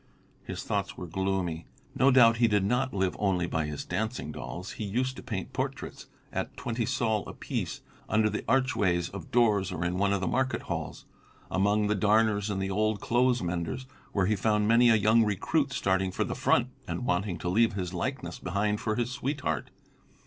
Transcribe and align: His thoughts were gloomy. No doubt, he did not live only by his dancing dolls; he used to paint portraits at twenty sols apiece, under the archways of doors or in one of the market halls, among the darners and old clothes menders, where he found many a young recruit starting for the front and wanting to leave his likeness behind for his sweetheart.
His 0.43 0.63
thoughts 0.63 0.97
were 0.97 1.05
gloomy. 1.05 1.67
No 1.93 2.09
doubt, 2.09 2.37
he 2.37 2.47
did 2.47 2.63
not 2.63 2.91
live 2.91 3.15
only 3.19 3.45
by 3.45 3.67
his 3.67 3.85
dancing 3.85 4.31
dolls; 4.31 4.71
he 4.71 4.83
used 4.83 5.15
to 5.17 5.21
paint 5.21 5.53
portraits 5.53 6.07
at 6.33 6.57
twenty 6.57 6.87
sols 6.87 7.27
apiece, 7.27 7.81
under 8.09 8.27
the 8.27 8.43
archways 8.47 9.09
of 9.09 9.29
doors 9.29 9.71
or 9.71 9.85
in 9.85 9.99
one 9.99 10.11
of 10.11 10.19
the 10.19 10.25
market 10.27 10.63
halls, 10.63 11.05
among 11.51 11.85
the 11.85 11.93
darners 11.95 12.49
and 12.49 12.67
old 12.71 12.99
clothes 12.99 13.43
menders, 13.43 13.85
where 14.11 14.25
he 14.25 14.35
found 14.35 14.67
many 14.67 14.89
a 14.89 14.95
young 14.95 15.23
recruit 15.23 15.71
starting 15.71 16.09
for 16.09 16.23
the 16.23 16.33
front 16.33 16.69
and 16.87 17.05
wanting 17.05 17.37
to 17.37 17.47
leave 17.47 17.73
his 17.73 17.93
likeness 17.93 18.39
behind 18.39 18.81
for 18.81 18.95
his 18.95 19.11
sweetheart. 19.11 19.69